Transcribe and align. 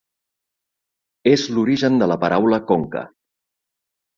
És 1.33 1.43
l'origen 1.57 2.01
de 2.05 2.09
la 2.13 2.17
paraula 2.27 2.61
conca. 2.73 3.05